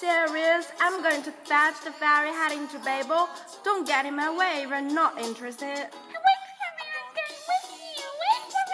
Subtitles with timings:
[0.00, 0.72] Serious.
[0.80, 3.28] I'm going to fetch the ferry heading to Babel.
[3.62, 5.66] Don't get in my way if you're not interested.
[5.66, 7.36] Wait for me, I'm going.
[8.24, 8.64] Wait for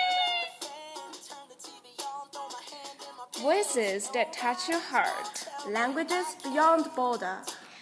[3.40, 3.42] me.
[3.42, 5.48] Voices that touch your heart.
[5.68, 7.38] Languages beyond border.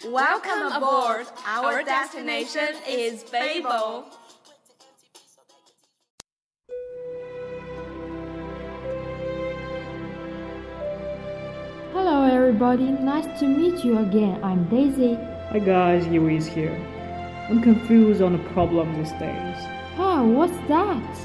[0.07, 1.27] Welcome aboard.
[1.45, 4.05] Our destination is Babel.
[12.55, 14.41] Everybody, nice to meet you again.
[14.41, 15.15] I'm Daisy.
[15.49, 16.73] Hi guys, Yui is here.
[17.49, 19.57] I'm confused on the problem these days.
[19.97, 21.15] Huh, what's that?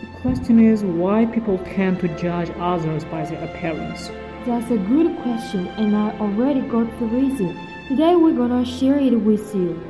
[0.00, 4.10] The question is why people tend to judge others by their appearance.
[4.46, 7.56] That's a good question, and I already got the reason.
[7.86, 9.80] Today we're gonna share it with you.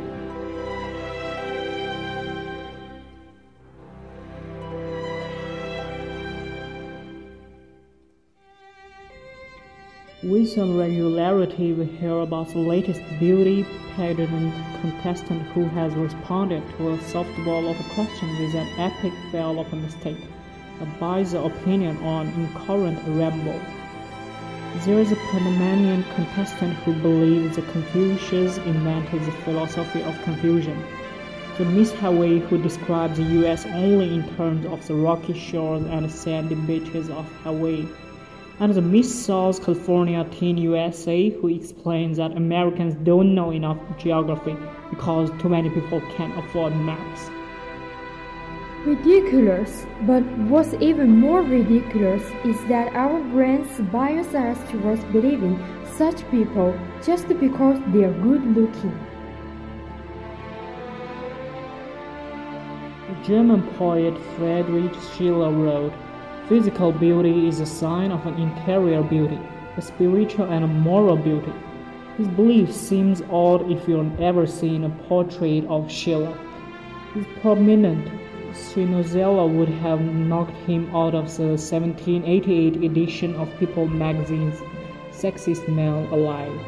[10.20, 16.90] With some regularity, we hear about the latest beauty pageant contestant who has responded to
[16.90, 20.18] a softball of a question with an epic fail of a mistake,
[20.80, 23.60] a biased opinion on incoherent ramble.
[24.84, 30.82] There is a Panamanian contestant who believes the Confucius invented the philosophy of confusion.
[31.58, 36.10] The Miss Hawaii who describes the US only in terms of the rocky shores and
[36.10, 37.86] sandy beaches of Hawaii
[38.60, 44.56] and the Miss South Carolina Teen USA who explains that Americans don't know enough geography
[44.90, 47.30] because too many people can't afford maps.
[48.84, 55.58] Ridiculous, but what's even more ridiculous is that our brains bias us towards believing
[55.96, 58.98] such people just because they are good looking.
[63.08, 65.92] The German poet Friedrich Schiller wrote,
[66.48, 69.38] Physical beauty is a sign of an interior beauty,
[69.76, 71.52] a spiritual and a moral beauty.
[72.16, 76.34] His belief seems odd if you've ever seen a portrait of Schiller.
[77.12, 78.08] His prominent
[78.54, 84.58] Sinozella would have knocked him out of the 1788 edition of People magazine's
[85.10, 86.58] Sexiest Man Alive.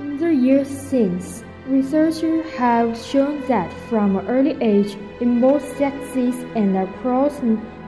[0.00, 6.34] In the years since, researchers have shown that from an early age, in both sexes
[6.56, 7.40] and across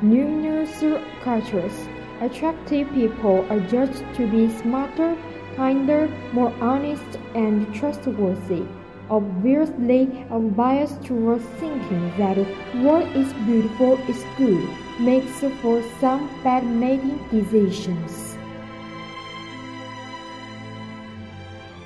[0.02, 0.82] numerous
[1.22, 1.88] cultures,
[2.20, 5.16] attractive people are judged to be smarter,
[5.56, 8.64] kinder, more honest, and trustworthy.
[9.08, 12.36] Obviously, a bias towards thinking that
[12.84, 14.68] what is beautiful is good
[14.98, 18.36] makes for some bad mating decisions.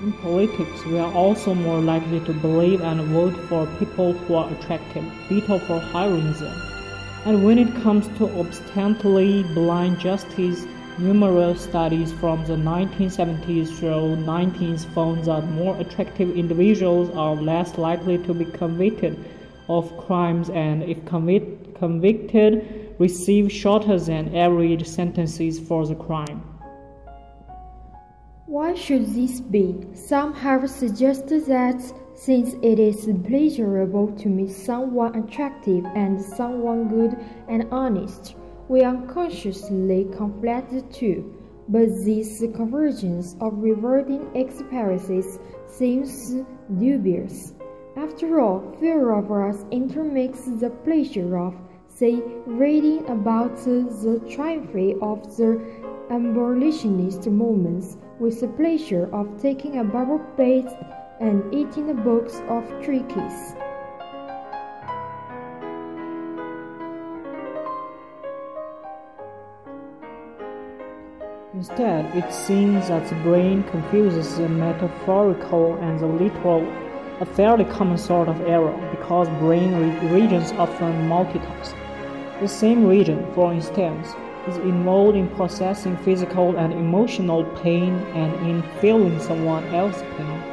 [0.00, 4.50] In politics, we are also more likely to believe and vote for people who are
[4.50, 6.80] attractive, ditto for hiring them.
[7.27, 10.65] And when it comes to obstinately blind justice,
[10.99, 18.17] numerous studies from the 1970s through 90s found that more attractive individuals are less likely
[18.19, 19.23] to be convicted
[19.69, 26.43] of crimes and, if convic- convicted, receive shorter than average sentences for the crime.
[28.47, 29.87] Why should this be?
[29.95, 31.81] Some have suggested that
[32.21, 37.17] since it is pleasurable to meet someone attractive and someone good
[37.49, 38.37] and honest,
[38.69, 41.35] we unconsciously conflate the two.
[41.71, 46.35] But this convergence of rewarding experiences seems
[46.79, 47.55] dubious.
[47.97, 51.55] After all, few of us intermix the pleasure of,
[51.89, 55.59] say, reading about the triumph of the
[56.11, 62.65] abolitionist movements with the pleasure of taking a bubble bath and eating a box of
[62.83, 63.55] trickies.
[71.53, 76.67] Instead, it seems that the brain confuses the metaphorical and the literal,
[77.21, 81.75] a fairly common sort of error because brain re- regions often multitask.
[82.41, 84.09] The same region, for instance,
[84.49, 90.50] is involved in processing physical and emotional pain and in feeling someone else's pain.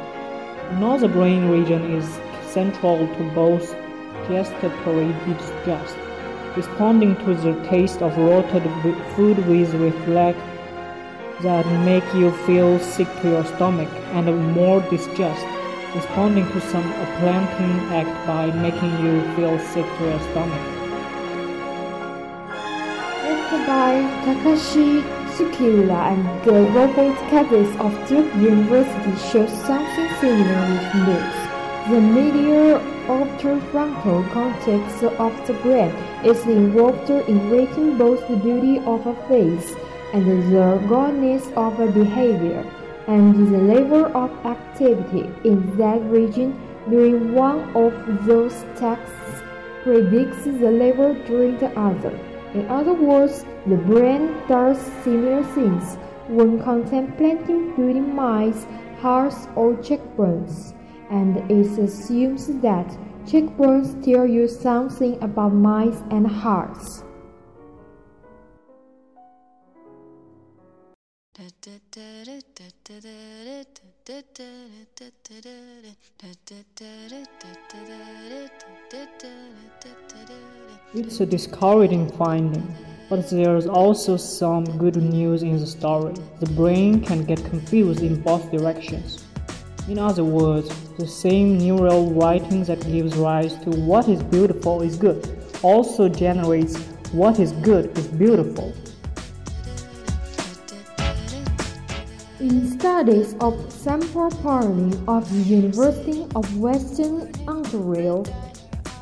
[0.70, 2.04] Another brain region is
[2.52, 3.74] central to both
[4.28, 5.96] gustatory disgust,
[6.56, 8.62] responding to the taste of rotted
[9.14, 10.38] food with reflex
[11.42, 15.46] that make you feel sick to your stomach and more disgust,
[15.94, 20.74] responding to some planting act by making you feel sick to your stomach.
[23.66, 31.38] By Takashi Tsukiura and the Roberto Cabeza of Duke University shows something with moods.
[31.88, 35.90] The medial orbitofrontal cortex of the brain
[36.24, 39.74] is involved in rating both the beauty of a face
[40.12, 42.64] and the goodness of a behavior,
[43.06, 46.58] and the level of activity in that region
[46.90, 47.92] during one of
[48.26, 49.42] those tasks
[49.84, 52.18] predicts the level during the other.
[52.54, 55.96] In other words, the brain does similar things
[56.28, 58.66] when contemplating beauty mice,
[59.00, 60.74] hearts, or cheekbones,
[61.10, 62.86] and it assumes that
[63.26, 67.04] cheekbones tell you something about minds and hearts.
[80.94, 82.74] It's a discouraging finding,
[83.08, 86.14] but there's also some good news in the story.
[86.40, 89.24] The brain can get confused in both directions.
[89.88, 90.68] In other words,
[90.98, 96.76] the same neural wiring that gives rise to what is beautiful is good also generates
[97.12, 98.72] what is good is beautiful.
[102.40, 108.22] In studies of Sampo Paunonen of the University of Western Ontario,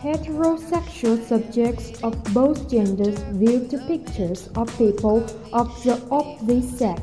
[0.06, 5.18] heterosexual subjects of both genders viewed pictures of people
[5.52, 7.02] of the opposite sex,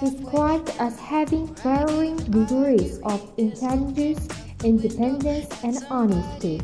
[0.00, 4.26] described as having varying degrees of intelligence,
[4.64, 6.60] independence, and honesty.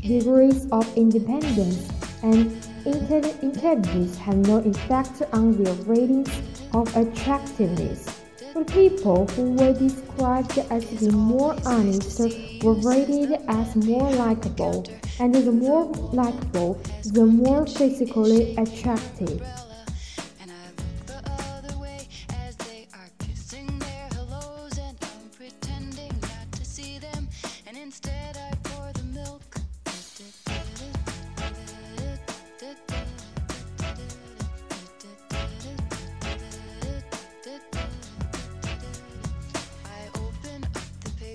[0.00, 1.88] Degrees of independence
[2.22, 2.50] and
[2.84, 6.30] intelligence have no effect on their ratings
[6.74, 8.19] of attractiveness.
[8.52, 12.18] For people who were described as being more honest
[12.64, 14.84] were rated as more likable,
[15.20, 16.74] and the more likable,
[17.04, 19.40] the more physically attractive.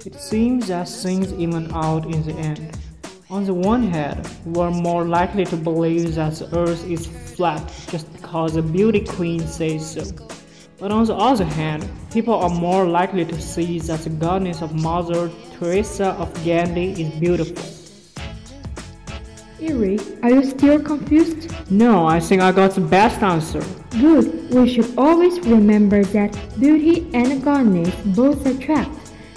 [0.06, 2.78] It seems that things even out in the end.
[3.32, 8.14] On the one hand, we're more likely to believe that the earth is flat just
[8.14, 10.04] because a beauty queen says so.
[10.78, 14.76] But on the other hand, people are more likely to see that the goddess of
[14.76, 17.66] Mother Teresa of Gandhi is beautiful.
[19.60, 21.50] Yuri, are you still confused?
[21.72, 23.64] No, I think I got the best answer.
[24.00, 24.54] Good.
[24.54, 29.05] We should always remember that beauty and goodness both attract.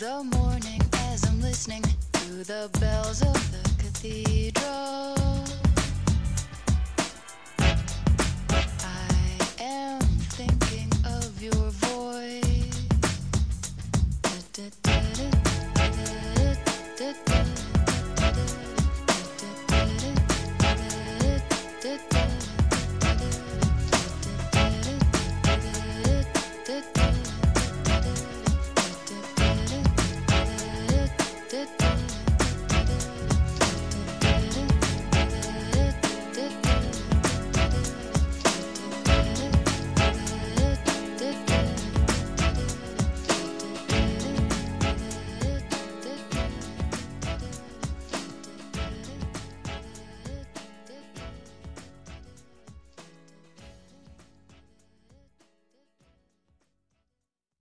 [0.00, 5.19] The morning as I'm listening to the bells of the cathedral.